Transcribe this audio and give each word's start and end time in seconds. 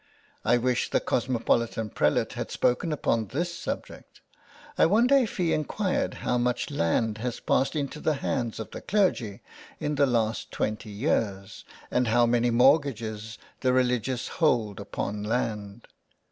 "I 0.53 0.57
wish 0.57 0.89
the 0.89 0.99
cosmo 0.99 1.37
politan 1.37 1.93
prelate 1.93 2.33
had 2.33 2.49
spoken 2.49 2.91
upon 2.91 3.27
this 3.27 3.53
subject. 3.55 4.21
I 4.75 4.87
wonder 4.87 5.15
if 5.15 5.37
he 5.37 5.53
inquired 5.53 6.15
how 6.25 6.39
much 6.39 6.71
land 6.71 7.19
has 7.19 7.39
passed 7.39 7.75
into 7.75 7.99
the 7.99 8.15
hands 8.15 8.59
of 8.59 8.71
the 8.71 8.81
clergy 8.81 9.43
in 9.79 9.93
the 9.93 10.07
last 10.07 10.49
twenty 10.49 10.89
years, 10.89 11.65
and 11.91 12.07
how 12.07 12.25
many 12.25 12.49
mortgages 12.49 13.37
the 13.59 13.73
religious 13.73 14.27
hold 14.29 14.79
upon 14.79 15.21
land. 15.23 15.87